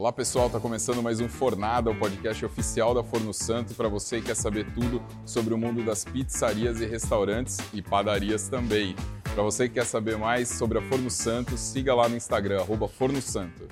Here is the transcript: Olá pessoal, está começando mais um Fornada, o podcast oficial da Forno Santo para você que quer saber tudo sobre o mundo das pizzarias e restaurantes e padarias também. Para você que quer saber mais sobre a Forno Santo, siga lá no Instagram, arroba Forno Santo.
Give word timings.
Olá 0.00 0.10
pessoal, 0.10 0.46
está 0.46 0.58
começando 0.58 1.02
mais 1.02 1.20
um 1.20 1.28
Fornada, 1.28 1.90
o 1.90 1.94
podcast 1.94 2.42
oficial 2.46 2.94
da 2.94 3.04
Forno 3.04 3.34
Santo 3.34 3.74
para 3.74 3.86
você 3.86 4.18
que 4.18 4.28
quer 4.28 4.34
saber 4.34 4.72
tudo 4.72 5.02
sobre 5.26 5.52
o 5.52 5.58
mundo 5.58 5.84
das 5.84 6.06
pizzarias 6.06 6.80
e 6.80 6.86
restaurantes 6.86 7.58
e 7.74 7.82
padarias 7.82 8.48
também. 8.48 8.96
Para 9.34 9.42
você 9.42 9.68
que 9.68 9.74
quer 9.74 9.84
saber 9.84 10.16
mais 10.16 10.48
sobre 10.48 10.78
a 10.78 10.82
Forno 10.88 11.10
Santo, 11.10 11.54
siga 11.58 11.94
lá 11.94 12.08
no 12.08 12.16
Instagram, 12.16 12.62
arroba 12.62 12.88
Forno 12.88 13.20
Santo. 13.20 13.68